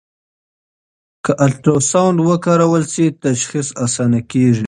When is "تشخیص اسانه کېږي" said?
3.25-4.59